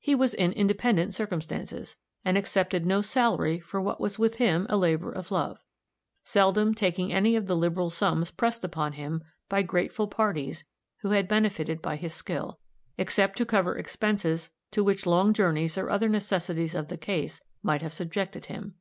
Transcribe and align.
He 0.00 0.14
was 0.14 0.32
in 0.32 0.52
independent 0.52 1.14
circumstances, 1.14 1.96
and 2.24 2.38
accepted 2.38 2.86
no 2.86 3.02
salary 3.02 3.60
for 3.60 3.78
what 3.78 4.00
was 4.00 4.18
with 4.18 4.36
him 4.36 4.64
a 4.70 4.76
labor 4.78 5.12
of 5.12 5.30
love; 5.30 5.58
seldom 6.24 6.74
taking 6.74 7.12
any 7.12 7.36
of 7.36 7.46
the 7.46 7.54
liberal 7.54 7.90
sums 7.90 8.30
pressed 8.30 8.64
upon 8.64 8.94
him 8.94 9.22
by 9.50 9.60
grateful 9.60 10.06
parties 10.08 10.64
who 11.02 11.10
had 11.10 11.28
benefited 11.28 11.82
by 11.82 11.96
his 11.96 12.14
skill, 12.14 12.58
except 12.96 13.36
to 13.36 13.44
cover 13.44 13.76
expenses 13.76 14.48
to 14.70 14.82
which 14.82 15.04
long 15.04 15.34
journeys, 15.34 15.76
or 15.76 15.90
other 15.90 16.08
necessities 16.08 16.74
of 16.74 16.88
the 16.88 16.96
case, 16.96 17.42
might 17.62 17.82
have 17.82 17.92
subjected 17.92 18.46
him. 18.46 18.76